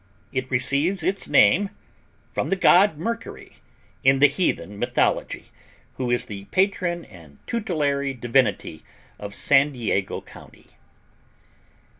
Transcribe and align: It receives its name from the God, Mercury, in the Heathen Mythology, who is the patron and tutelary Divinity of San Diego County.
It 0.31 0.49
receives 0.49 1.03
its 1.03 1.27
name 1.27 1.69
from 2.33 2.49
the 2.49 2.55
God, 2.55 2.97
Mercury, 2.97 3.57
in 4.03 4.17
the 4.17 4.25
Heathen 4.25 4.79
Mythology, 4.79 5.51
who 5.93 6.09
is 6.09 6.25
the 6.25 6.45
patron 6.45 7.05
and 7.05 7.37
tutelary 7.45 8.15
Divinity 8.15 8.81
of 9.19 9.35
San 9.35 9.71
Diego 9.73 10.19
County. 10.19 10.65